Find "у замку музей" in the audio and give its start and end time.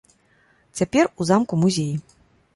1.19-1.93